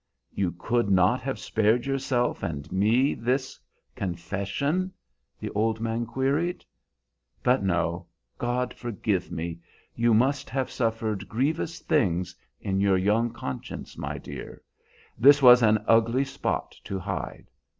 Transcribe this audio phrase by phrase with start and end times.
[0.33, 3.59] "You could not have spared yourself and me this
[3.95, 4.91] confession?"
[5.39, 6.65] the old man queried.
[7.43, 8.07] "But no,
[8.39, 9.59] God forgive me!
[9.93, 14.63] You must have suffered grievous things in your young conscience, my dear;
[15.19, 17.51] this was an ugly spot to hide.